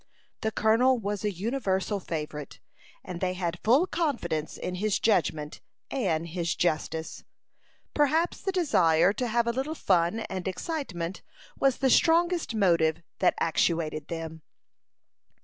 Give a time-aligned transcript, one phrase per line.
[0.41, 2.59] The colonel was a universal favorite,
[3.03, 7.23] and they had full confidence in his judgment and his justice.
[7.93, 11.21] Perhaps the desire to have a little fun and excitement
[11.55, 14.41] was the strongest motive that actuated them.